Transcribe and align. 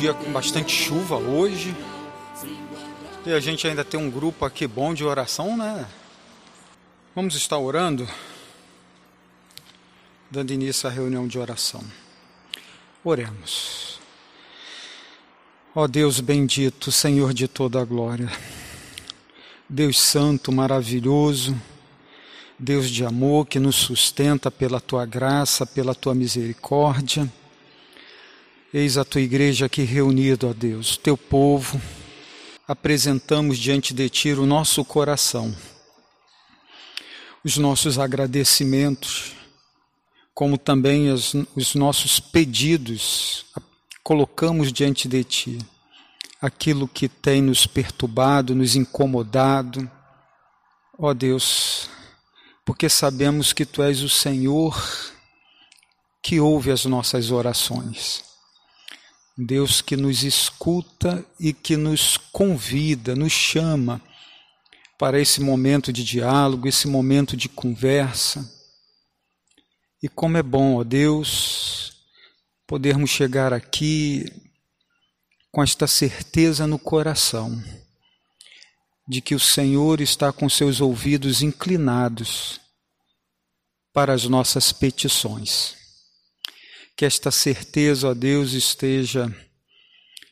Dia 0.00 0.12
com 0.12 0.30
bastante 0.30 0.72
chuva 0.72 1.16
hoje. 1.16 1.74
E 3.24 3.32
a 3.32 3.40
gente 3.40 3.66
ainda 3.66 3.82
tem 3.82 3.98
um 3.98 4.10
grupo 4.10 4.44
aqui 4.44 4.66
bom 4.66 4.92
de 4.92 5.02
oração, 5.02 5.56
né? 5.56 5.86
Vamos 7.14 7.34
estar 7.34 7.56
orando, 7.56 8.06
dando 10.30 10.52
início 10.52 10.86
à 10.86 10.92
reunião 10.92 11.26
de 11.26 11.38
oração. 11.38 11.82
Oremos. 13.02 13.98
Ó 15.74 15.86
Deus 15.86 16.20
bendito, 16.20 16.92
Senhor 16.92 17.32
de 17.32 17.48
toda 17.48 17.80
a 17.80 17.84
glória, 17.84 18.30
Deus 19.66 19.98
Santo, 19.98 20.52
maravilhoso, 20.52 21.58
Deus 22.58 22.90
de 22.90 23.02
amor 23.02 23.46
que 23.46 23.58
nos 23.58 23.76
sustenta 23.76 24.50
pela 24.50 24.78
tua 24.78 25.06
graça, 25.06 25.64
pela 25.64 25.94
tua 25.94 26.14
misericórdia. 26.14 27.26
Eis 28.78 28.98
a 28.98 29.06
tua 29.06 29.22
igreja 29.22 29.64
aqui 29.64 29.84
reunida, 29.84 30.48
ó 30.48 30.52
Deus, 30.52 30.98
teu 30.98 31.16
povo. 31.16 31.80
Apresentamos 32.68 33.56
diante 33.56 33.94
de 33.94 34.06
ti 34.10 34.32
o 34.32 34.44
nosso 34.44 34.84
coração, 34.84 35.56
os 37.42 37.56
nossos 37.56 37.98
agradecimentos, 37.98 39.32
como 40.34 40.58
também 40.58 41.08
as, 41.08 41.32
os 41.54 41.74
nossos 41.74 42.20
pedidos, 42.20 43.46
colocamos 44.04 44.70
diante 44.70 45.08
de 45.08 45.24
ti 45.24 45.58
aquilo 46.38 46.86
que 46.86 47.08
tem 47.08 47.40
nos 47.40 47.66
perturbado, 47.66 48.54
nos 48.54 48.76
incomodado. 48.76 49.90
Ó 50.98 51.14
Deus, 51.14 51.88
porque 52.62 52.90
sabemos 52.90 53.54
que 53.54 53.64
Tu 53.64 53.82
és 53.82 54.02
o 54.02 54.08
Senhor 54.10 54.78
que 56.22 56.38
ouve 56.38 56.70
as 56.70 56.84
nossas 56.84 57.30
orações. 57.30 58.25
Deus 59.36 59.82
que 59.82 59.96
nos 59.96 60.22
escuta 60.22 61.24
e 61.38 61.52
que 61.52 61.76
nos 61.76 62.16
convida, 62.16 63.14
nos 63.14 63.32
chama 63.32 64.00
para 64.98 65.20
esse 65.20 65.42
momento 65.42 65.92
de 65.92 66.02
diálogo, 66.02 66.66
esse 66.66 66.88
momento 66.88 67.36
de 67.36 67.48
conversa. 67.48 68.50
E 70.02 70.08
como 70.08 70.38
é 70.38 70.42
bom, 70.42 70.76
ó 70.76 70.84
Deus, 70.84 71.92
podermos 72.66 73.10
chegar 73.10 73.52
aqui 73.52 74.24
com 75.52 75.62
esta 75.62 75.86
certeza 75.86 76.66
no 76.66 76.78
coração 76.78 77.62
de 79.06 79.20
que 79.20 79.34
o 79.34 79.40
Senhor 79.40 80.00
está 80.00 80.32
com 80.32 80.48
seus 80.48 80.80
ouvidos 80.80 81.42
inclinados 81.42 82.58
para 83.92 84.12
as 84.12 84.24
nossas 84.24 84.72
petições. 84.72 85.85
Que 86.96 87.04
esta 87.04 87.30
certeza, 87.30 88.08
ó 88.08 88.14
Deus, 88.14 88.52
esteja 88.52 89.34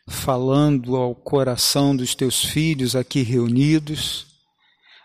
falando 0.09 0.97
ao 0.97 1.15
coração 1.15 1.95
dos 1.95 2.15
teus 2.15 2.45
filhos 2.45 2.97
aqui 2.97 3.23
reunidos, 3.23 4.27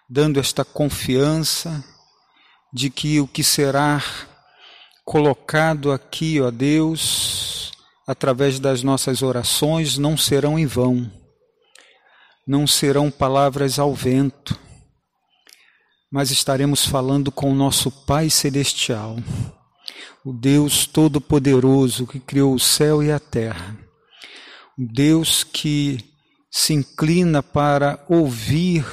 dando 0.10 0.40
esta 0.40 0.64
confiança 0.64 1.84
de 2.74 2.90
que 2.90 3.20
o 3.20 3.28
que 3.28 3.44
será 3.44 4.04
colocado 5.04 5.92
aqui, 5.92 6.40
ó 6.40 6.50
Deus, 6.50 7.72
através 8.08 8.60
das 8.60 8.84
nossas 8.84 9.22
orações, 9.22 9.98
não 9.98 10.16
serão 10.16 10.58
em 10.58 10.66
vão 10.66 11.20
não 12.50 12.66
serão 12.66 13.12
palavras 13.12 13.78
ao 13.78 13.94
vento, 13.94 14.60
mas 16.12 16.32
estaremos 16.32 16.84
falando 16.84 17.32
com 17.32 17.52
o 17.52 17.56
nosso 17.56 17.92
Pai 17.92 18.28
Celestial, 18.28 19.18
o 20.26 20.34
Deus 20.34 20.86
Todo-Poderoso 20.86 22.06
que 22.06 22.20
criou 22.20 22.54
o 22.54 22.60
céu 22.60 23.02
e 23.02 23.12
a 23.12 23.20
terra, 23.20 23.78
o 24.78 24.86
Deus 24.86 25.44
que 25.44 25.98
se 26.52 26.74
inclina 26.74 27.42
para 27.44 28.04
ouvir 28.10 28.86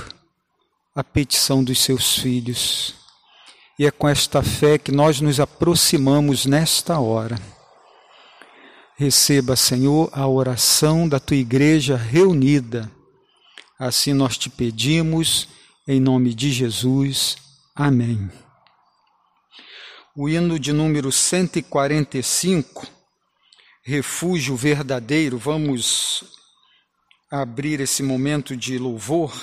a 0.94 1.02
petição 1.02 1.62
dos 1.62 1.78
seus 1.78 2.18
filhos. 2.18 2.94
E 3.78 3.86
é 3.86 3.90
com 3.90 4.08
esta 4.08 4.42
fé 4.42 4.78
que 4.78 4.90
nós 4.90 5.20
nos 5.20 5.38
aproximamos 5.38 6.46
nesta 6.46 6.98
hora. 6.98 7.38
Receba, 8.96 9.56
Senhor, 9.56 10.08
a 10.12 10.26
oração 10.26 11.08
da 11.08 11.20
tua 11.20 11.36
igreja 11.36 11.96
reunida 11.96 12.90
Assim 13.78 14.14
nós 14.14 14.38
te 14.38 14.48
pedimos, 14.48 15.48
em 15.86 16.00
nome 16.00 16.32
de 16.32 16.50
Jesus. 16.50 17.36
Amém. 17.74 18.30
O 20.16 20.30
hino 20.30 20.58
de 20.58 20.72
número 20.72 21.12
145, 21.12 22.86
Refúgio 23.84 24.56
Verdadeiro, 24.56 25.36
vamos 25.36 26.24
abrir 27.30 27.80
esse 27.80 28.02
momento 28.02 28.56
de 28.56 28.78
louvor, 28.78 29.34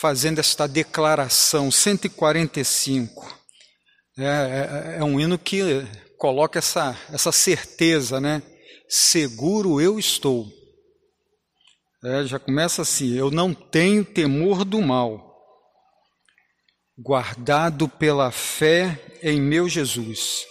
fazendo 0.00 0.38
esta 0.38 0.68
declaração. 0.68 1.72
145 1.72 3.38
é, 4.16 4.24
é, 4.24 4.96
é 5.00 5.04
um 5.04 5.18
hino 5.18 5.36
que 5.36 5.60
coloca 6.16 6.60
essa, 6.60 6.96
essa 7.12 7.32
certeza, 7.32 8.20
né? 8.20 8.42
Seguro 8.88 9.80
eu 9.80 9.98
estou 9.98 10.48
é, 12.02 12.24
já 12.24 12.38
começa 12.38 12.82
assim: 12.82 13.14
eu 13.14 13.30
não 13.30 13.52
tenho 13.52 14.04
temor 14.04 14.64
do 14.64 14.80
mal, 14.80 15.29
guardado 17.02 17.88
pela 17.88 18.30
fé 18.30 18.98
em 19.22 19.40
meu 19.40 19.66
Jesus. 19.66 20.46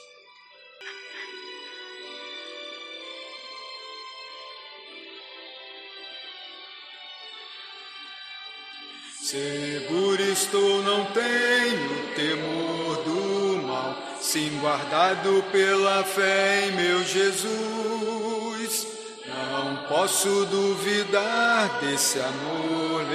Seguro 9.21 10.19
estou, 10.23 10.81
não 10.81 11.05
tenho 11.11 12.13
temor 12.15 13.03
do 13.03 13.67
mal, 13.67 13.95
sim 14.19 14.49
guardado 14.59 15.43
pela 15.51 16.03
fé 16.03 16.65
em 16.65 16.71
meu 16.71 17.03
Jesus. 17.03 18.87
Não 19.27 19.87
posso 19.87 20.45
duvidar 20.45 21.79
desse 21.79 22.19
amor 22.19 23.05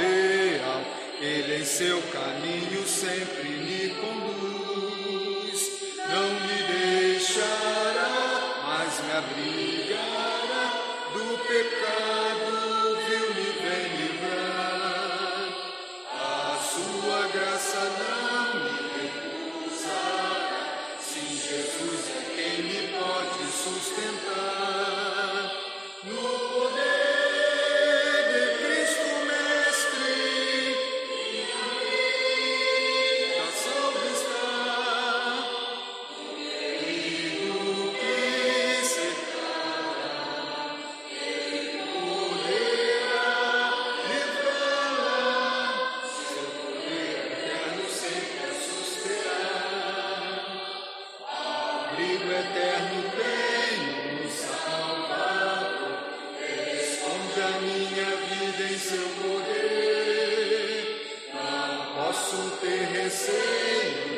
ele 1.24 1.62
em 1.62 1.64
seu 1.64 2.02
caminho 2.02 2.86
sempre 2.86 3.48
me 3.48 3.88
conduz. 3.94 5.60
Não 6.06 6.28
me 6.40 6.58
deixará, 6.70 8.62
mas 8.66 9.00
me 9.04 9.12
abrigará 9.12 10.64
do 11.14 11.38
pecado, 11.48 12.33
Se 58.74 58.80
seu 58.80 59.08
poder, 59.22 60.66
não 61.32 61.94
posso 61.94 62.50
ter 62.60 62.86
receio. 62.86 64.13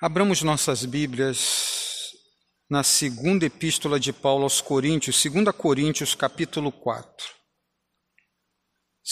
Abramos 0.00 0.42
nossas 0.42 0.84
Bíblias 0.84 2.12
na 2.70 2.84
segunda 2.84 3.44
epístola 3.46 3.98
de 3.98 4.12
Paulo 4.12 4.44
aos 4.44 4.60
Coríntios, 4.60 5.20
2 5.20 5.50
Coríntios, 5.56 6.14
capítulo 6.14 6.70
4. 6.70 7.26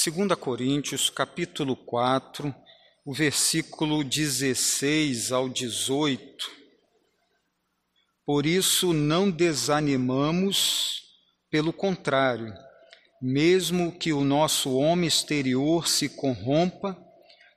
2 0.07 0.39
Coríntios, 0.39 1.11
capítulo 1.11 1.75
4, 1.75 2.55
o 3.05 3.13
versículo 3.13 4.05
16 4.05 5.33
ao 5.33 5.49
18. 5.49 6.49
Por 8.25 8.47
isso 8.47 8.93
não 8.93 9.29
desanimamos, 9.29 11.03
pelo 11.51 11.73
contrário, 11.73 12.55
mesmo 13.21 13.91
que 13.99 14.13
o 14.13 14.21
nosso 14.23 14.77
homem 14.77 15.09
exterior 15.09 15.89
se 15.89 16.09
corrompa, 16.09 16.97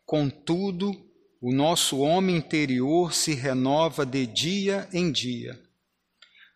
contudo, 0.03 1.08
o 1.41 1.53
nosso 1.53 1.99
homem 1.99 2.35
interior 2.35 3.13
se 3.13 3.33
renova 3.33 4.05
de 4.05 4.25
dia 4.25 4.89
em 4.91 5.09
dia, 5.09 5.57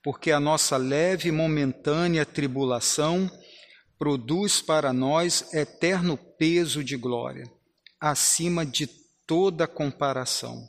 porque 0.04 0.32
a 0.32 0.40
nossa 0.40 0.76
leve 0.76 1.30
e 1.30 1.32
momentânea 1.32 2.26
tribulação 2.26 3.32
produz 3.98 4.62
para 4.62 4.92
nós 4.92 5.54
eterno 5.54 6.18
peso 6.18 6.84
de 6.84 6.98
glória, 6.98 7.50
acima 8.00 8.66
de 8.66 8.88
toda 9.26 9.66
comparação, 9.66 10.68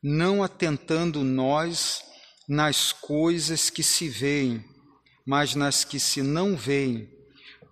não 0.00 0.44
atentando 0.44 1.24
nós 1.24 2.04
nas 2.48 2.92
coisas 2.92 3.68
que 3.68 3.82
se 3.82 4.08
veem, 4.08 4.64
mas 5.26 5.56
nas 5.56 5.82
que 5.82 5.98
se 5.98 6.22
não 6.22 6.56
veem, 6.56 7.10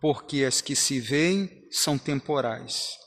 porque 0.00 0.44
as 0.44 0.60
que 0.60 0.74
se 0.74 0.98
veem 0.98 1.64
são 1.70 1.96
temporais, 1.96 2.98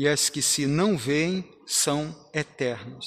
e 0.00 0.08
as 0.08 0.30
que 0.30 0.40
se 0.40 0.66
não 0.66 0.96
veem 0.96 1.46
são 1.66 2.16
eternos. 2.32 3.06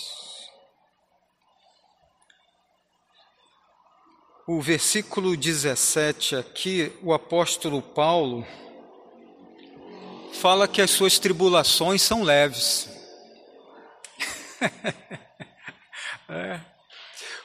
O 4.47 4.61
versículo 4.61 5.35
17 5.35 6.35
aqui, 6.35 6.93
o 7.01 7.11
apóstolo 7.11 7.81
Paulo 7.81 8.45
fala 10.33 10.67
que 10.67 10.83
as 10.83 10.91
suas 10.91 11.17
tribulações 11.17 11.99
são 12.03 12.21
leves. 12.21 12.87
é, 16.29 16.59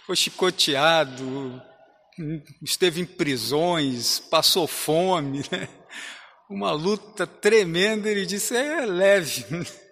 foi 0.05 0.15
chicoteado, 0.15 1.63
esteve 2.61 3.01
em 3.01 3.07
prisões, 3.07 4.21
passou 4.21 4.67
fome, 4.67 5.39
né? 5.51 5.71
Uma 6.49 6.73
luta 6.73 7.27
tremenda. 7.27 8.09
Ele 8.09 8.27
disse: 8.27 8.57
é 8.57 8.85
leve. 8.85 9.45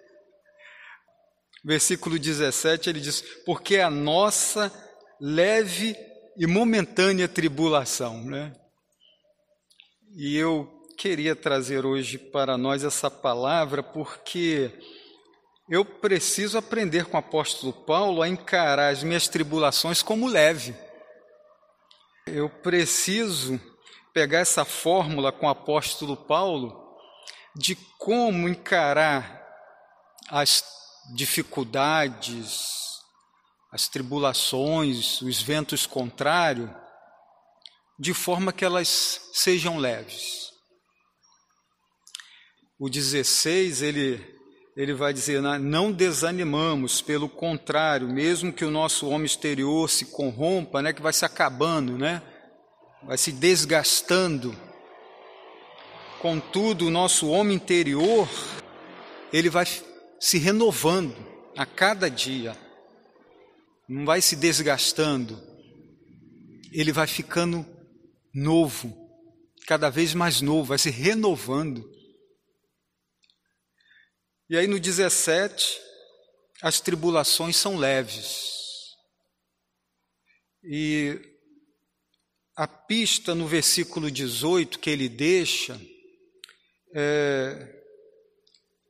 versículo 1.63 2.17
17, 2.17 2.89
ele 2.89 3.01
diz: 3.01 3.21
Porque 3.45 3.77
a 3.77 3.89
nossa 3.89 4.71
leve 5.19 5.95
e 6.37 6.47
momentânea 6.47 7.27
tribulação. 7.27 8.23
Né? 8.23 8.53
E 10.15 10.37
eu 10.37 10.71
queria 10.97 11.35
trazer 11.35 11.85
hoje 11.85 12.17
para 12.17 12.57
nós 12.57 12.83
essa 12.83 13.11
palavra 13.11 13.83
porque 13.83 14.71
eu 15.69 15.83
preciso 15.83 16.57
aprender 16.57 17.05
com 17.05 17.17
o 17.17 17.19
apóstolo 17.19 17.73
Paulo 17.73 18.21
a 18.21 18.29
encarar 18.29 18.89
as 18.91 19.03
minhas 19.03 19.27
tribulações 19.27 20.01
como 20.01 20.27
leve. 20.27 20.73
Eu 22.25 22.49
preciso 22.49 23.59
pegar 24.17 24.39
essa 24.39 24.65
fórmula 24.65 25.31
com 25.31 25.45
o 25.45 25.49
apóstolo 25.49 26.17
Paulo 26.17 26.75
de 27.55 27.75
como 27.99 28.49
encarar 28.49 29.45
as 30.27 30.63
dificuldades, 31.13 32.97
as 33.71 33.87
tribulações, 33.87 35.21
os 35.21 35.39
ventos 35.39 35.85
contrários, 35.85 36.67
de 37.99 38.11
forma 38.11 38.51
que 38.51 38.65
elas 38.65 39.29
sejam 39.33 39.77
leves. 39.77 40.51
O 42.79 42.89
16, 42.89 43.83
ele, 43.83 44.35
ele 44.75 44.95
vai 44.95 45.13
dizer: 45.13 45.43
não 45.43 45.91
desanimamos, 45.91 47.03
pelo 47.03 47.29
contrário, 47.29 48.07
mesmo 48.07 48.51
que 48.51 48.65
o 48.65 48.71
nosso 48.71 49.07
homem 49.09 49.27
exterior 49.27 49.87
se 49.87 50.05
corrompa, 50.05 50.81
né, 50.81 50.91
que 50.91 51.03
vai 51.03 51.13
se 51.13 51.23
acabando, 51.23 51.99
né, 51.99 52.23
vai 53.03 53.17
se 53.17 53.31
desgastando. 53.31 54.55
Contudo, 56.19 56.87
o 56.87 56.91
nosso 56.91 57.29
homem 57.29 57.55
interior, 57.55 58.27
ele 59.31 59.49
vai 59.49 59.65
se 60.19 60.37
renovando 60.37 61.15
a 61.55 61.65
cada 61.65 62.09
dia, 62.09 62.57
não 63.87 64.05
vai 64.05 64.21
se 64.21 64.35
desgastando, 64.35 65.41
ele 66.71 66.91
vai 66.91 67.07
ficando 67.07 67.65
novo, 68.33 68.95
cada 69.67 69.89
vez 69.89 70.13
mais 70.13 70.41
novo, 70.41 70.69
vai 70.69 70.77
se 70.77 70.89
renovando. 70.89 71.87
E 74.49 74.57
aí 74.57 74.65
no 74.65 74.79
17, 74.79 75.79
as 76.61 76.79
tribulações 76.79 77.55
são 77.57 77.77
leves. 77.77 78.57
E 80.63 81.36
a 82.57 82.67
pista 82.67 83.35
no 83.35 83.47
versículo 83.47 84.09
18 84.09 84.79
que 84.79 84.89
ele 84.89 85.07
deixa 85.07 85.79
é 86.91 87.75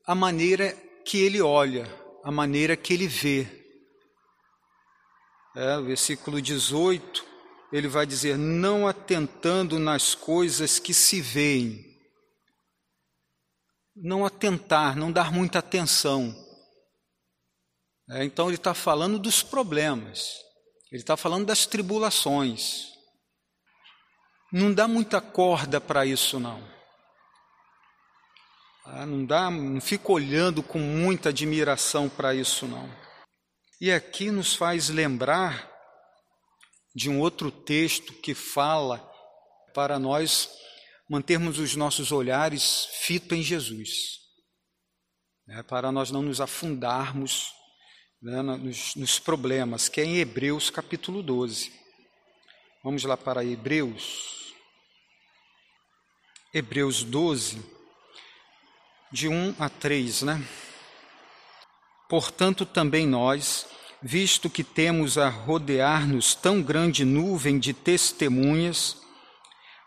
a 0.05 0.15
maneira 0.15 0.71
que 1.03 1.17
ele 1.17 1.41
olha, 1.41 1.85
a 2.23 2.31
maneira 2.31 2.77
que 2.77 2.93
ele 2.93 3.07
vê. 3.07 3.45
É, 5.53 5.77
o 5.77 5.83
versículo 5.83 6.41
18, 6.41 7.25
ele 7.73 7.89
vai 7.89 8.05
dizer: 8.05 8.37
não 8.37 8.87
atentando 8.87 9.77
nas 9.77 10.15
coisas 10.15 10.79
que 10.79 10.93
se 10.93 11.19
veem. 11.19 11.85
Não 13.93 14.25
atentar, 14.25 14.95
não 14.95 15.11
dar 15.11 15.29
muita 15.29 15.59
atenção. 15.59 16.33
É, 18.11 18.23
então 18.23 18.47
ele 18.47 18.55
está 18.55 18.73
falando 18.73 19.19
dos 19.19 19.43
problemas, 19.43 20.37
ele 20.89 21.01
está 21.01 21.17
falando 21.17 21.47
das 21.47 21.65
tribulações. 21.65 22.96
Não 24.51 24.73
dá 24.73 24.87
muita 24.87 25.19
corda 25.19 25.81
para 25.81 26.05
isso, 26.05 26.39
não. 26.39 26.77
Ah, 28.89 29.05
não 29.05 29.25
dá, 29.25 29.51
não 29.51 29.81
fica 29.81 30.09
olhando 30.13 30.63
com 30.63 30.79
muita 30.79 31.27
admiração 31.29 32.07
para 32.07 32.33
isso 32.33 32.65
não. 32.65 32.89
E 33.81 33.91
aqui 33.91 34.31
nos 34.31 34.55
faz 34.55 34.87
lembrar 34.87 35.69
de 36.95 37.09
um 37.09 37.19
outro 37.19 37.51
texto 37.51 38.13
que 38.13 38.33
fala 38.33 38.97
para 39.73 39.99
nós 39.99 40.49
mantermos 41.09 41.59
os 41.59 41.75
nossos 41.75 42.13
olhares 42.13 42.85
fitos 43.01 43.37
em 43.37 43.41
Jesus, 43.41 44.19
né, 45.45 45.61
para 45.63 45.91
nós 45.91 46.09
não 46.09 46.21
nos 46.21 46.39
afundarmos 46.39 47.51
né, 48.21 48.41
nos, 48.41 48.95
nos 48.95 49.19
problemas, 49.19 49.89
que 49.89 49.99
é 49.99 50.05
em 50.05 50.17
Hebreus 50.17 50.69
capítulo 50.69 51.21
12. 51.21 51.73
Vamos 52.83 53.03
lá 53.03 53.17
para 53.17 53.43
Hebreus. 53.43 54.36
Hebreus 56.57 57.03
12 57.03 57.61
de 59.11 59.27
1 59.27 59.53
a 59.59 59.69
3, 59.69 60.23
né? 60.23 60.43
Portanto, 62.09 62.65
também 62.65 63.05
nós, 63.05 63.67
visto 64.01 64.49
que 64.49 64.63
temos 64.63 65.19
a 65.19 65.29
rodear-nos 65.29 66.33
tão 66.33 66.59
grande 66.63 67.05
nuvem 67.05 67.59
de 67.59 67.73
testemunhas, 67.73 68.97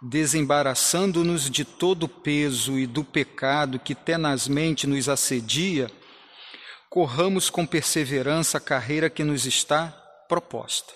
desembaraçando-nos 0.01 1.51
de 1.51 1.65
todo 1.65 2.05
o 2.05 2.09
peso 2.09 2.79
e 2.79 2.87
do 2.87 3.03
pecado 3.03 3.81
que 3.81 3.93
tenazmente 3.93 4.87
nos 4.87 5.09
assedia, 5.09 5.91
corramos 6.89 7.51
com 7.51 7.67
perseverança 7.67 8.59
a 8.59 8.61
carreira 8.61 9.11
que 9.11 9.25
nos 9.25 9.45
está 9.45 9.89
proposta, 10.29 10.93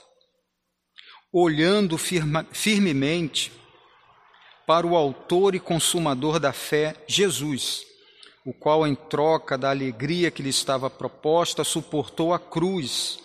olhando 1.32 1.98
firma, 1.98 2.46
firmemente 2.52 3.63
para 4.66 4.87
o 4.87 4.97
Autor 4.97 5.54
e 5.54 5.61
Consumador 5.61 6.38
da 6.38 6.52
fé, 6.52 6.94
Jesus 7.06 7.85
o 8.44 8.52
qual, 8.52 8.87
em 8.87 8.94
troca 8.94 9.56
da 9.56 9.71
alegria 9.71 10.30
que 10.30 10.42
lhe 10.42 10.50
estava 10.50 10.90
proposta, 10.90 11.64
suportou 11.64 12.35
a 12.35 12.38
cruz, 12.38 13.18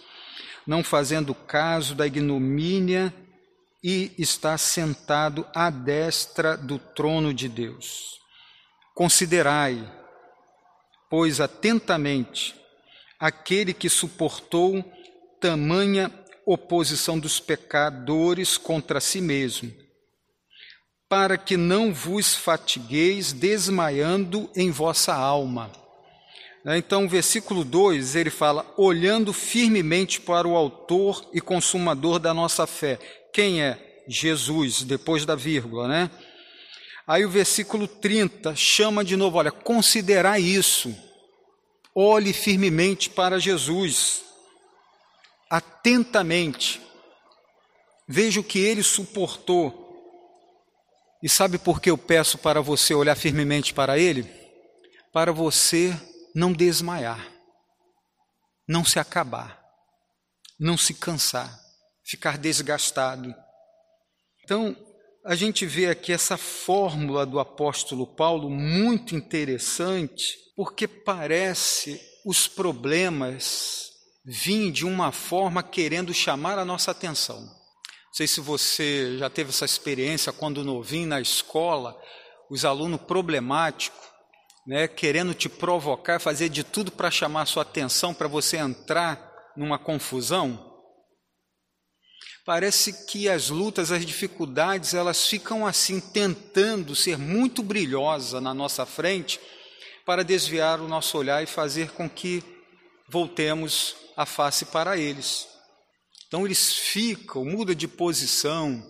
não 0.65 0.83
fazendo 0.83 1.35
caso 1.35 1.93
da 1.93 2.07
ignomínia, 2.07 3.13
e 3.83 4.11
está 4.17 4.57
sentado 4.57 5.45
à 5.55 5.69
destra 5.69 6.57
do 6.57 6.77
trono 6.77 7.33
de 7.33 7.47
Deus. 7.47 8.19
Considerai, 8.93 9.89
pois, 11.09 11.39
atentamente 11.39 12.55
aquele 13.17 13.73
que 13.73 13.89
suportou 13.89 14.83
tamanha 15.39 16.11
oposição 16.45 17.17
dos 17.17 17.39
pecadores 17.39 18.57
contra 18.57 18.99
si 18.99 19.21
mesmo 19.21 19.71
para 21.09 21.39
que 21.39 21.57
não 21.57 21.91
vos 21.91 22.35
fatigueis 22.35 23.33
desmaiando 23.33 24.47
em 24.55 24.69
vossa 24.69 25.13
alma. 25.13 25.71
É, 26.65 26.77
então, 26.77 27.09
versículo 27.09 27.63
2, 27.63 28.15
ele 28.15 28.29
fala: 28.29 28.65
olhando 28.77 29.33
firmemente 29.33 30.21
para 30.21 30.47
o 30.47 30.55
Autor 30.55 31.27
e 31.33 31.41
Consumador 31.41 32.19
da 32.19 32.33
nossa 32.33 32.67
fé. 32.67 32.99
Quem 33.33 33.61
é? 33.61 34.03
Jesus, 34.07 34.83
depois 34.83 35.25
da 35.25 35.35
vírgula, 35.35 35.87
né? 35.87 36.11
Aí 37.07 37.25
o 37.25 37.29
versículo 37.29 37.87
30 37.87 38.55
chama 38.55 39.03
de 39.03 39.15
novo: 39.15 39.37
olha, 39.37 39.51
considerar 39.51 40.39
isso. 40.39 40.95
Olhe 41.95 42.33
firmemente 42.33 43.09
para 43.09 43.39
Jesus, 43.39 44.21
atentamente. 45.49 46.79
Veja 48.07 48.39
o 48.39 48.43
que 48.43 48.59
ele 48.59 48.83
suportou. 48.83 49.78
E 51.21 51.27
sabe 51.27 51.57
por 51.57 51.81
que 51.81 51.89
eu 51.89 51.97
peço 51.97 52.37
para 52.37 52.61
você 52.61 52.93
olhar 52.93 53.15
firmemente 53.15 53.73
para 53.73 53.97
ele? 53.97 54.23
Para 55.11 55.33
você 55.33 55.93
não 56.33 56.53
desmaiar, 56.53 57.27
não 58.67 58.85
se 58.85 58.99
acabar, 58.99 59.61
não 60.59 60.77
se 60.77 60.93
cansar, 60.93 61.59
ficar 62.05 62.37
desgastado. 62.37 63.33
Então, 64.43 64.75
a 65.25 65.35
gente 65.35 65.65
vê 65.65 65.87
aqui 65.87 66.13
essa 66.13 66.37
fórmula 66.37 67.25
do 67.25 67.39
apóstolo 67.39 68.07
Paulo 68.07 68.49
muito 68.49 69.15
interessante, 69.15 70.37
porque 70.55 70.87
parece 70.87 71.99
os 72.25 72.47
problemas 72.47 73.89
vêm 74.23 74.71
de 74.71 74.85
uma 74.85 75.11
forma 75.11 75.61
querendo 75.63 76.13
chamar 76.13 76.57
a 76.57 76.65
nossa 76.65 76.91
atenção. 76.91 77.58
Não 78.09 78.13
sei 78.13 78.27
se 78.27 78.41
você 78.41 79.17
já 79.19 79.29
teve 79.29 79.51
essa 79.51 79.65
experiência 79.65 80.33
quando 80.33 80.63
novinho 80.63 81.07
na 81.07 81.21
escola, 81.21 81.95
os 82.49 82.65
alunos 82.65 82.99
problemáticos, 83.01 83.99
né, 84.65 84.87
querendo 84.87 85.33
te 85.33 85.47
provocar, 85.47 86.19
fazer 86.19 86.49
de 86.49 86.63
tudo 86.63 86.91
para 86.91 87.11
chamar 87.11 87.45
sua 87.45 87.61
atenção, 87.61 88.13
para 88.13 88.27
você 88.27 88.57
entrar 88.57 89.31
numa 89.55 89.77
confusão? 89.77 90.67
Parece 92.43 93.05
que 93.05 93.29
as 93.29 93.49
lutas, 93.49 93.91
as 93.91 94.03
dificuldades, 94.03 94.95
elas 94.95 95.27
ficam 95.27 95.67
assim 95.67 95.99
tentando 95.99 96.95
ser 96.95 97.15
muito 97.15 97.61
brilhosa 97.61 98.41
na 98.41 98.55
nossa 98.55 98.87
frente 98.87 99.39
para 100.03 100.23
desviar 100.23 100.81
o 100.81 100.87
nosso 100.87 101.15
olhar 101.15 101.43
e 101.43 101.45
fazer 101.45 101.91
com 101.91 102.09
que 102.09 102.43
voltemos 103.07 103.95
a 104.17 104.25
face 104.25 104.65
para 104.65 104.97
eles. 104.97 105.47
Então 106.29 106.45
eles 106.45 106.75
ficam, 106.75 107.43
muda 107.43 107.75
de 107.75 107.87
posição, 107.87 108.81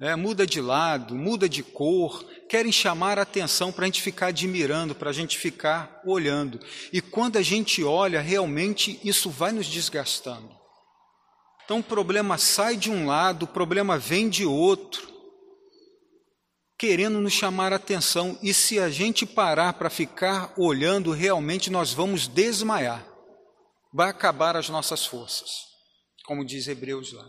é, 0.00 0.16
muda 0.16 0.46
de 0.46 0.62
lado, 0.62 1.14
muda 1.14 1.46
de 1.46 1.62
cor, 1.62 2.24
querem 2.48 2.72
chamar 2.72 3.18
a 3.18 3.22
atenção 3.22 3.70
para 3.70 3.84
a 3.84 3.86
gente 3.86 4.00
ficar 4.00 4.28
admirando, 4.28 4.94
para 4.94 5.10
a 5.10 5.12
gente 5.12 5.38
ficar 5.38 6.00
olhando. 6.06 6.58
E 6.90 7.02
quando 7.02 7.36
a 7.36 7.42
gente 7.42 7.84
olha, 7.84 8.20
realmente 8.20 8.98
isso 9.04 9.28
vai 9.28 9.52
nos 9.52 9.66
desgastando. 9.66 10.50
Então 11.66 11.80
o 11.80 11.84
problema 11.84 12.38
sai 12.38 12.76
de 12.76 12.90
um 12.90 13.06
lado, 13.06 13.44
o 13.44 13.48
problema 13.48 13.98
vem 13.98 14.30
de 14.30 14.46
outro, 14.46 15.06
querendo 16.78 17.20
nos 17.20 17.34
chamar 17.34 17.74
a 17.74 17.76
atenção. 17.76 18.38
E 18.42 18.54
se 18.54 18.78
a 18.78 18.88
gente 18.88 19.26
parar 19.26 19.74
para 19.74 19.90
ficar 19.90 20.54
olhando, 20.56 21.12
realmente 21.12 21.70
nós 21.70 21.92
vamos 21.92 22.26
desmaiar. 22.26 23.06
Vai 23.92 24.08
acabar 24.08 24.56
as 24.56 24.70
nossas 24.70 25.06
forças, 25.06 25.73
como 26.24 26.44
diz 26.44 26.66
Hebreus 26.66 27.12
lá. 27.12 27.26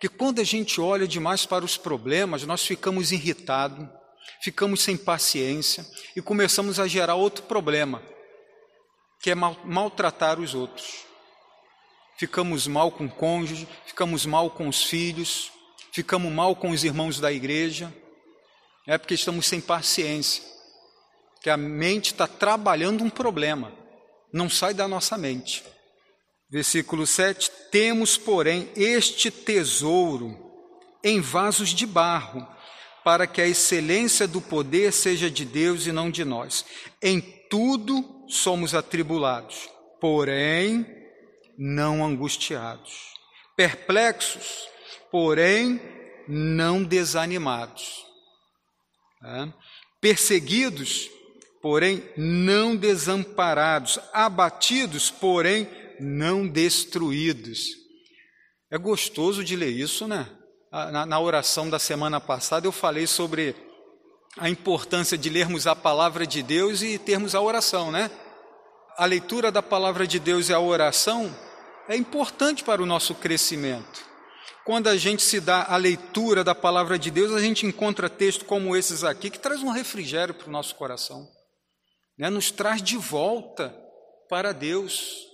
Que 0.00 0.08
quando 0.08 0.40
a 0.40 0.44
gente 0.44 0.80
olha 0.80 1.08
demais 1.08 1.46
para 1.46 1.64
os 1.64 1.76
problemas, 1.76 2.44
nós 2.44 2.64
ficamos 2.64 3.12
irritados, 3.12 3.88
ficamos 4.42 4.82
sem 4.82 4.96
paciência 4.96 5.86
e 6.14 6.22
começamos 6.22 6.78
a 6.78 6.86
gerar 6.86 7.14
outro 7.14 7.44
problema, 7.44 8.02
que 9.20 9.30
é 9.30 9.34
mal, 9.34 9.56
maltratar 9.64 10.38
os 10.38 10.54
outros. 10.54 11.06
Ficamos 12.16 12.66
mal 12.66 12.90
com 12.90 13.06
o 13.06 13.10
cônjuge, 13.10 13.68
ficamos 13.86 14.26
mal 14.26 14.50
com 14.50 14.68
os 14.68 14.82
filhos, 14.82 15.52
ficamos 15.92 16.32
mal 16.32 16.54
com 16.56 16.70
os 16.70 16.84
irmãos 16.84 17.20
da 17.20 17.32
igreja, 17.32 17.92
é 18.86 18.98
porque 18.98 19.14
estamos 19.14 19.46
sem 19.46 19.60
paciência, 19.60 20.42
que 21.40 21.50
a 21.50 21.56
mente 21.56 22.12
está 22.12 22.26
trabalhando 22.26 23.04
um 23.04 23.10
problema, 23.10 23.72
não 24.32 24.48
sai 24.48 24.74
da 24.74 24.88
nossa 24.88 25.16
mente. 25.16 25.62
Versículo 26.50 27.06
7: 27.06 27.50
Temos, 27.70 28.16
porém, 28.16 28.70
este 28.74 29.30
tesouro 29.30 30.36
em 31.04 31.20
vasos 31.20 31.70
de 31.70 31.86
barro, 31.86 32.46
para 33.04 33.26
que 33.26 33.40
a 33.40 33.46
excelência 33.46 34.26
do 34.26 34.40
poder 34.40 34.92
seja 34.92 35.30
de 35.30 35.44
Deus 35.44 35.86
e 35.86 35.92
não 35.92 36.10
de 36.10 36.24
nós. 36.24 36.64
Em 37.02 37.20
tudo 37.20 38.26
somos 38.28 38.74
atribulados, 38.74 39.68
porém 40.00 40.86
não 41.56 42.04
angustiados, 42.04 43.14
perplexos, 43.56 44.68
porém 45.10 45.80
não 46.28 46.84
desanimados, 46.84 48.04
é? 49.24 49.48
perseguidos, 50.00 51.10
porém 51.60 52.04
não 52.16 52.76
desamparados, 52.76 53.98
abatidos, 54.12 55.10
porém 55.10 55.68
não 56.00 56.46
destruídos. 56.46 57.76
É 58.70 58.78
gostoso 58.78 59.42
de 59.42 59.56
ler 59.56 59.70
isso, 59.70 60.06
né? 60.06 60.28
Na, 60.70 61.06
na, 61.06 61.18
oração 61.20 61.70
da 61.70 61.78
semana 61.78 62.20
passada 62.20 62.66
eu 62.66 62.72
falei 62.72 63.06
sobre 63.06 63.56
a 64.36 64.50
importância 64.50 65.16
de 65.16 65.30
lermos 65.30 65.66
a 65.66 65.74
palavra 65.74 66.26
de 66.26 66.42
Deus 66.42 66.82
e 66.82 66.98
termos 66.98 67.34
a 67.34 67.40
oração, 67.40 67.90
né? 67.90 68.10
A 68.98 69.06
leitura 69.06 69.50
da 69.50 69.62
palavra 69.62 70.06
de 70.06 70.18
Deus 70.18 70.50
e 70.50 70.52
a 70.52 70.60
oração 70.60 71.34
é 71.88 71.96
importante 71.96 72.62
para 72.62 72.82
o 72.82 72.86
nosso 72.86 73.14
crescimento. 73.14 74.06
Quando 74.66 74.88
a 74.88 74.96
gente 74.98 75.22
se 75.22 75.40
dá 75.40 75.64
a 75.64 75.76
leitura 75.78 76.44
da 76.44 76.54
palavra 76.54 76.98
de 76.98 77.10
Deus, 77.10 77.32
a 77.32 77.40
gente 77.40 77.64
encontra 77.64 78.10
textos 78.10 78.46
como 78.46 78.76
esses 78.76 79.02
aqui 79.02 79.30
que 79.30 79.38
traz 79.38 79.62
um 79.62 79.70
refrigério 79.70 80.34
para 80.34 80.48
o 80.48 80.52
nosso 80.52 80.74
coração, 80.74 81.26
né? 82.18 82.28
Nos 82.28 82.50
traz 82.50 82.82
de 82.82 82.98
volta 82.98 83.74
para 84.28 84.52
Deus 84.52 85.27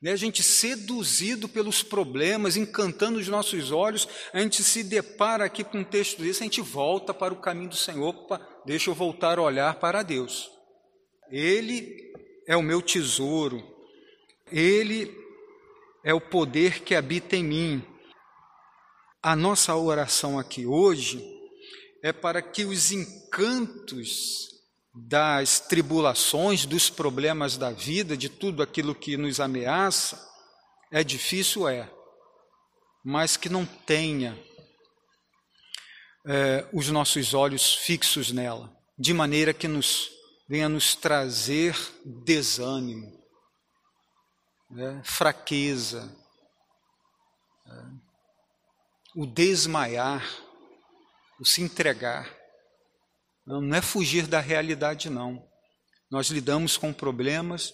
né, 0.00 0.12
a 0.12 0.16
gente 0.16 0.42
seduzido 0.42 1.48
pelos 1.48 1.82
problemas, 1.82 2.56
encantando 2.56 3.18
os 3.18 3.26
nossos 3.28 3.72
olhos, 3.72 4.08
a 4.32 4.40
gente 4.40 4.62
se 4.62 4.84
depara 4.84 5.44
aqui 5.44 5.64
com 5.64 5.78
um 5.78 5.84
texto 5.84 6.22
desse, 6.22 6.42
a 6.42 6.44
gente 6.44 6.60
volta 6.60 7.12
para 7.12 7.34
o 7.34 7.40
caminho 7.40 7.70
do 7.70 7.76
Senhor, 7.76 8.08
opa, 8.08 8.40
deixa 8.64 8.90
eu 8.90 8.94
voltar 8.94 9.38
a 9.38 9.42
olhar 9.42 9.74
para 9.74 10.02
Deus. 10.02 10.50
Ele 11.30 12.12
é 12.46 12.56
o 12.56 12.62
meu 12.62 12.80
tesouro, 12.80 13.62
Ele 14.50 15.14
é 16.04 16.14
o 16.14 16.20
poder 16.20 16.82
que 16.82 16.94
habita 16.94 17.36
em 17.36 17.44
mim. 17.44 17.82
A 19.20 19.34
nossa 19.34 19.74
oração 19.74 20.38
aqui 20.38 20.64
hoje 20.64 21.22
é 22.02 22.12
para 22.12 22.40
que 22.40 22.64
os 22.64 22.92
encantos 22.92 24.57
das 25.06 25.60
tribulações, 25.60 26.66
dos 26.66 26.90
problemas 26.90 27.56
da 27.56 27.70
vida, 27.70 28.16
de 28.16 28.28
tudo 28.28 28.62
aquilo 28.62 28.94
que 28.94 29.16
nos 29.16 29.38
ameaça, 29.38 30.26
é 30.90 31.04
difícil, 31.04 31.68
é, 31.68 31.90
mas 33.04 33.36
que 33.36 33.48
não 33.48 33.64
tenha 33.64 34.38
é, 36.26 36.68
os 36.72 36.88
nossos 36.90 37.32
olhos 37.34 37.74
fixos 37.74 38.32
nela, 38.32 38.74
de 38.98 39.14
maneira 39.14 39.54
que 39.54 39.68
nos 39.68 40.10
venha 40.48 40.68
nos 40.68 40.94
trazer 40.94 41.76
desânimo, 42.24 43.12
né, 44.70 45.00
fraqueza, 45.04 46.14
é, 47.66 48.08
o 49.14 49.26
desmaiar, 49.26 50.26
o 51.40 51.44
se 51.44 51.62
entregar. 51.62 52.37
Não, 53.48 53.74
é 53.74 53.80
fugir 53.80 54.26
da 54.26 54.40
realidade, 54.40 55.08
não. 55.08 55.42
Nós 56.10 56.28
lidamos 56.28 56.76
com 56.76 56.92
problemas, 56.92 57.72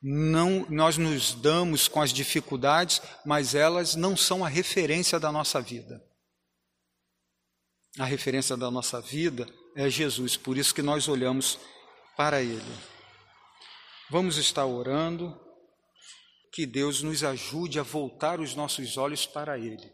não, 0.00 0.64
nós 0.70 0.96
nos 0.96 1.34
damos 1.34 1.88
com 1.88 2.00
as 2.00 2.12
dificuldades, 2.12 3.02
mas 3.26 3.56
elas 3.56 3.96
não 3.96 4.16
são 4.16 4.44
a 4.44 4.48
referência 4.48 5.18
da 5.18 5.32
nossa 5.32 5.60
vida. 5.60 6.00
A 7.98 8.04
referência 8.04 8.56
da 8.56 8.70
nossa 8.70 9.00
vida 9.00 9.48
é 9.74 9.90
Jesus, 9.90 10.36
por 10.36 10.56
isso 10.56 10.72
que 10.72 10.82
nós 10.82 11.08
olhamos 11.08 11.58
para 12.16 12.40
Ele. 12.40 12.62
Vamos 14.08 14.36
estar 14.36 14.64
orando, 14.64 15.40
que 16.52 16.66
Deus 16.66 17.02
nos 17.02 17.24
ajude 17.24 17.80
a 17.80 17.82
voltar 17.82 18.38
os 18.38 18.54
nossos 18.54 18.96
olhos 18.96 19.26
para 19.26 19.58
Ele, 19.58 19.92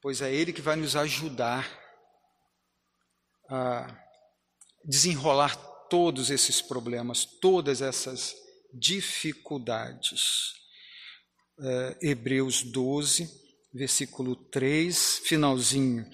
pois 0.00 0.22
é 0.22 0.32
Ele 0.32 0.50
que 0.50 0.62
vai 0.62 0.76
nos 0.76 0.96
ajudar 0.96 1.87
a 3.48 3.86
desenrolar 4.84 5.56
todos 5.88 6.30
esses 6.30 6.60
problemas, 6.60 7.24
todas 7.24 7.80
essas 7.80 8.36
dificuldades. 8.72 10.52
É, 11.60 11.98
Hebreus 12.02 12.62
12, 12.62 13.28
versículo 13.72 14.36
3, 14.36 15.22
finalzinho. 15.24 16.06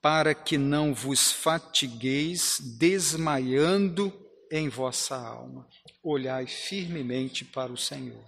Para 0.00 0.34
que 0.34 0.56
não 0.56 0.94
vos 0.94 1.32
fatigueis 1.32 2.60
desmaiando 2.78 4.12
em 4.50 4.68
vossa 4.68 5.16
alma. 5.16 5.66
Olhai 6.02 6.46
firmemente 6.46 7.44
para 7.44 7.72
o 7.72 7.76
Senhor. 7.76 8.24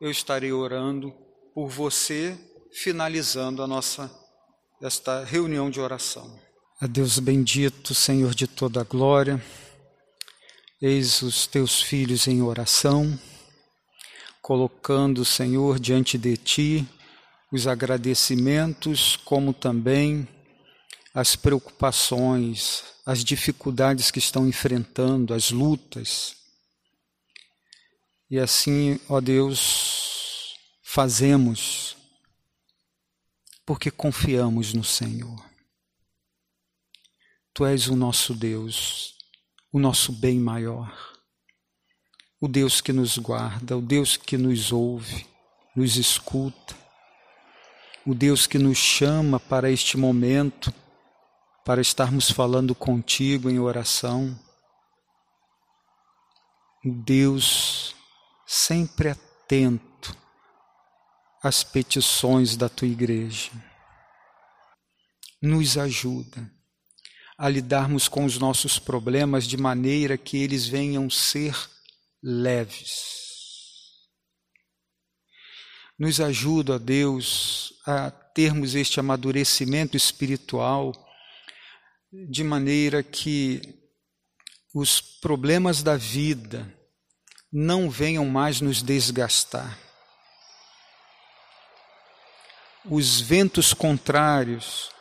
Eu 0.00 0.10
estarei 0.10 0.50
orando 0.50 1.12
por 1.54 1.68
você, 1.68 2.36
finalizando 2.72 3.62
a 3.62 3.66
nossa 3.68 4.10
esta 4.80 5.22
reunião 5.22 5.70
de 5.70 5.80
oração. 5.80 6.40
A 6.82 6.88
Deus 6.88 7.20
bendito, 7.20 7.94
Senhor 7.94 8.34
de 8.34 8.48
toda 8.48 8.80
a 8.80 8.82
glória, 8.82 9.40
eis 10.80 11.22
os 11.22 11.46
teus 11.46 11.80
filhos 11.80 12.26
em 12.26 12.42
oração, 12.42 13.16
colocando, 14.40 15.24
Senhor, 15.24 15.78
diante 15.78 16.18
de 16.18 16.36
ti 16.36 16.88
os 17.52 17.68
agradecimentos, 17.68 19.14
como 19.14 19.54
também 19.54 20.26
as 21.14 21.36
preocupações, 21.36 22.82
as 23.06 23.22
dificuldades 23.22 24.10
que 24.10 24.18
estão 24.18 24.48
enfrentando, 24.48 25.34
as 25.34 25.52
lutas. 25.52 26.34
E 28.28 28.40
assim, 28.40 28.98
ó 29.08 29.20
Deus, 29.20 30.56
fazemos 30.82 31.96
porque 33.64 33.88
confiamos 33.88 34.74
no 34.74 34.82
Senhor. 34.82 35.51
Tu 37.54 37.66
és 37.66 37.88
o 37.88 37.94
nosso 37.94 38.34
Deus, 38.34 39.14
o 39.70 39.78
nosso 39.78 40.10
bem 40.10 40.40
maior, 40.40 40.90
o 42.40 42.48
Deus 42.48 42.80
que 42.80 42.94
nos 42.94 43.18
guarda, 43.18 43.76
o 43.76 43.82
Deus 43.82 44.16
que 44.16 44.38
nos 44.38 44.72
ouve, 44.72 45.26
nos 45.76 45.96
escuta, 45.96 46.74
o 48.06 48.14
Deus 48.14 48.46
que 48.46 48.58
nos 48.58 48.78
chama 48.78 49.38
para 49.38 49.70
este 49.70 49.98
momento 49.98 50.72
para 51.64 51.80
estarmos 51.80 52.30
falando 52.30 52.74
contigo 52.74 53.50
em 53.50 53.58
oração. 53.58 54.36
Deus 56.82 57.94
sempre 58.46 59.10
atento 59.10 60.16
às 61.42 61.62
petições 61.62 62.56
da 62.56 62.68
tua 62.68 62.88
igreja. 62.88 63.52
Nos 65.40 65.76
ajuda 65.76 66.50
a 67.42 67.48
lidarmos 67.48 68.06
com 68.06 68.24
os 68.24 68.38
nossos 68.38 68.78
problemas 68.78 69.48
de 69.48 69.56
maneira 69.56 70.16
que 70.16 70.40
eles 70.40 70.68
venham 70.68 71.10
ser 71.10 71.52
leves. 72.22 73.16
Nos 75.98 76.20
ajuda, 76.20 76.78
Deus, 76.78 77.74
a 77.84 78.12
termos 78.12 78.76
este 78.76 79.00
amadurecimento 79.00 79.96
espiritual 79.96 80.92
de 82.12 82.44
maneira 82.44 83.02
que 83.02 83.60
os 84.72 85.00
problemas 85.00 85.82
da 85.82 85.96
vida 85.96 86.72
não 87.52 87.90
venham 87.90 88.24
mais 88.24 88.60
nos 88.60 88.84
desgastar. 88.84 89.76
Os 92.84 93.20
ventos 93.20 93.74
contrários 93.74 94.91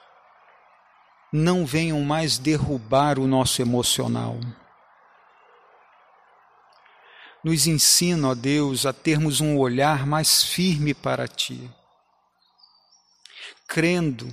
não 1.32 1.66
venham 1.66 2.02
mais 2.02 2.38
derrubar 2.38 3.18
o 3.18 3.28
nosso 3.28 3.62
emocional. 3.62 4.40
Nos 7.44 7.66
ensina, 7.66 8.30
ó 8.30 8.36
Deus, 8.36 8.86
a 8.86 8.94
termos 8.94 9.42
um 9.42 9.58
olhar 9.58 10.06
mais 10.06 10.44
firme 10.44 10.94
para 10.94 11.28
Ti, 11.28 11.72
crendo 13.68 14.28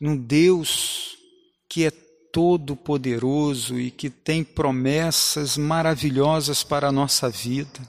no 0.00 0.18
Deus 0.18 1.16
que 1.68 1.84
é 1.84 1.90
todo-poderoso 1.90 3.78
e 3.78 3.90
que 3.90 4.10
tem 4.10 4.42
promessas 4.42 5.56
maravilhosas 5.56 6.64
para 6.64 6.88
a 6.88 6.92
nossa 6.92 7.28
vida, 7.28 7.80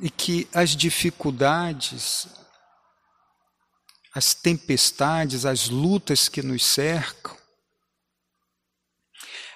e 0.00 0.08
que 0.08 0.48
as 0.54 0.70
dificuldades, 0.76 2.28
as 4.14 4.34
tempestades, 4.34 5.44
as 5.44 5.68
lutas 5.68 6.28
que 6.28 6.42
nos 6.42 6.64
cercam, 6.64 7.36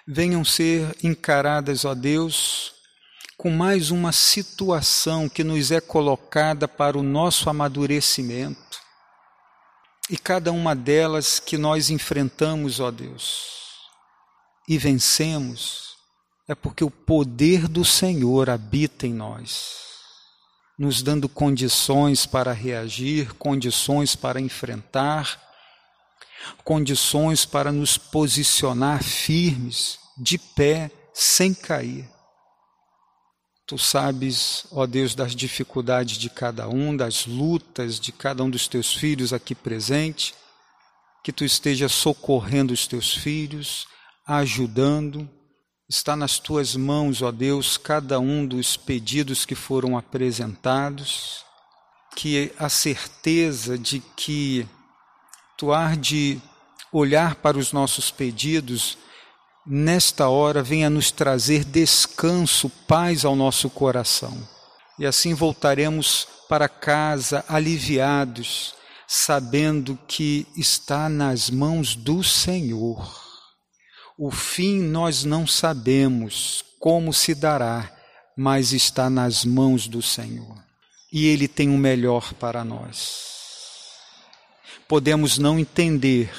venham 0.07 0.45
ser 0.45 0.97
encaradas, 1.03 1.85
ó 1.85 1.95
Deus, 1.95 2.75
com 3.37 3.51
mais 3.51 3.91
uma 3.91 4.13
situação 4.13 5.29
que 5.29 5.43
nos 5.43 5.71
é 5.71 5.81
colocada 5.81 6.69
para 6.69 6.99
o 6.99 7.03
nosso 7.03 7.51
amadurecimento. 7.51 8.79
E 10.11 10.19
cada 10.19 10.53
uma 10.53 10.77
delas 10.77 11.41
que 11.41 11.57
nós 11.57 11.89
enfrentamos, 11.89 12.79
ó 12.79 12.91
Deus, 12.91 13.55
e 14.69 14.77
vencemos, 14.77 15.97
é 16.47 16.55
porque 16.55 16.85
o 16.85 16.91
poder 16.91 17.67
do 17.67 17.85
Senhor 17.85 18.51
habita 18.51 19.07
em 19.07 19.15
nós, 19.15 19.94
nos 20.79 21.03
dando 21.03 21.29
condições 21.29 22.27
para 22.27 22.53
reagir, 22.53 23.33
condições 23.35 24.17
para 24.17 24.41
enfrentar, 24.41 25.41
condições 26.65 27.45
para 27.45 27.71
nos 27.71 27.97
posicionar 27.97 29.03
firmes, 29.03 29.99
de 30.17 30.39
pé, 30.39 30.91
sem 31.13 31.55
cair. 31.55 32.09
Tu 33.67 33.79
sabes, 33.79 34.67
ó 34.73 34.87
Deus, 34.87 35.15
das 35.15 35.35
dificuldades 35.35 36.19
de 36.19 36.29
cada 36.29 36.69
um, 36.69 36.95
das 36.95 37.25
lutas 37.25 37.99
de 37.99 38.13
cada 38.13 38.43
um 38.43 38.51
dos 38.51 38.69
teus 38.69 38.93
filhos 38.93 39.33
aqui 39.33 39.55
presente, 39.55 40.35
que 41.23 41.33
tu 41.33 41.45
esteja 41.45 41.89
socorrendo 41.89 42.75
os 42.75 42.87
teus 42.87 43.15
filhos, 43.15 43.87
ajudando. 44.27 45.29
Está 45.89 46.17
nas 46.17 46.39
tuas 46.39 46.75
mãos, 46.75 47.21
ó 47.21 47.31
Deus, 47.31 47.77
cada 47.77 48.19
um 48.19 48.47
dos 48.47 48.75
pedidos 48.75 49.45
que 49.45 49.55
foram 49.55 49.99
apresentados, 49.99 51.45
que 52.17 52.51
a 52.59 52.71
certeza 52.71 53.77
de 53.77 54.01
que 54.17 54.67
tu 55.59 55.75
há 55.75 55.95
de 55.95 56.41
olhar 56.91 57.35
para 57.35 57.59
os 57.59 57.71
nossos 57.71 58.11
pedidos 58.11 58.97
nesta 59.67 60.29
hora 60.29 60.63
venha 60.63 60.89
nos 60.89 61.11
trazer 61.11 61.65
descanso, 61.65 62.71
paz 62.89 63.23
ao 63.27 63.37
nosso 63.37 63.69
coração. 63.69 64.37
E 64.99 65.05
assim 65.05 65.35
voltaremos 65.35 66.27
para 66.49 66.67
casa 66.67 67.45
aliviados, 67.47 68.75
sabendo 69.07 69.99
que 70.09 70.47
está 70.57 71.11
nas 71.11 71.51
mãos 71.51 71.95
do 71.95 72.25
Senhor. 72.25 73.24
O 74.17 74.31
fim 74.31 74.81
nós 74.81 75.25
não 75.25 75.47
sabemos 75.47 76.65
como 76.79 77.13
se 77.13 77.35
dará, 77.35 77.91
mas 78.37 78.73
está 78.73 79.11
nas 79.11 79.45
mãos 79.45 79.89
do 79.89 80.01
Senhor. 80.01 80.63
E 81.13 81.27
Ele 81.27 81.49
tem 81.49 81.69
o 81.69 81.79
melhor 81.79 82.33
para 82.35 82.65
nós. 82.65 83.35
Podemos 84.87 85.39
não 85.39 85.59
entender, 85.59 86.31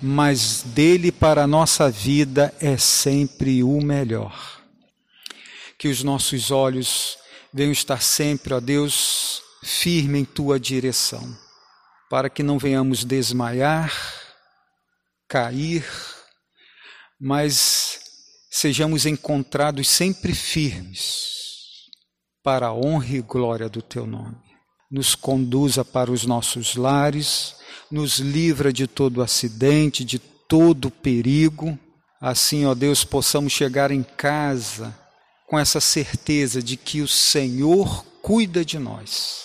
mas 0.00 0.62
dele 0.62 1.10
para 1.10 1.44
a 1.44 1.46
nossa 1.46 1.90
vida 1.90 2.54
é 2.60 2.76
sempre 2.76 3.64
o 3.64 3.80
melhor. 3.80 4.60
Que 5.78 5.88
os 5.88 6.04
nossos 6.04 6.50
olhos 6.50 7.16
venham 7.52 7.72
estar 7.72 8.00
sempre, 8.00 8.54
ó 8.54 8.60
Deus, 8.60 9.42
firme 9.62 10.20
em 10.20 10.24
tua 10.24 10.58
direção, 10.58 11.36
para 12.10 12.30
que 12.30 12.42
não 12.42 12.58
venhamos 12.58 13.04
desmaiar, 13.04 13.92
cair, 15.28 15.84
mas 17.22 18.00
sejamos 18.50 19.06
encontrados 19.06 19.88
sempre 19.88 20.34
firmes 20.34 21.30
para 22.42 22.66
a 22.66 22.74
honra 22.74 23.16
e 23.16 23.22
glória 23.22 23.68
do 23.68 23.80
teu 23.80 24.06
nome. 24.06 24.36
Nos 24.90 25.14
conduza 25.14 25.84
para 25.84 26.10
os 26.10 26.26
nossos 26.26 26.74
lares 26.74 27.54
nos 27.92 28.18
livra 28.18 28.72
de 28.72 28.86
todo 28.86 29.22
acidente, 29.22 30.02
de 30.02 30.18
todo 30.18 30.90
perigo. 30.90 31.78
Assim, 32.18 32.64
ó 32.64 32.74
Deus, 32.74 33.04
possamos 33.04 33.52
chegar 33.52 33.90
em 33.90 34.02
casa 34.02 34.98
com 35.46 35.58
essa 35.58 35.78
certeza 35.78 36.62
de 36.62 36.78
que 36.78 37.02
o 37.02 37.08
Senhor 37.08 38.02
cuida 38.22 38.64
de 38.64 38.78
nós. 38.78 39.42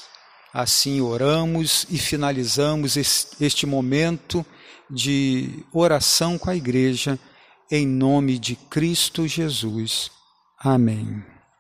Assim 0.54 1.02
oramos 1.02 1.86
e 1.90 1.98
finalizamos 1.98 2.96
este 3.42 3.66
momento 3.66 4.46
de 4.90 5.66
oração 5.74 6.38
com 6.38 6.50
a 6.50 6.56
igreja, 6.56 7.20
em 7.70 7.86
nome 7.86 8.40
de 8.40 8.56
Cristo 8.56 9.28
Jesus. 9.28 10.12
Amém. 10.60 11.37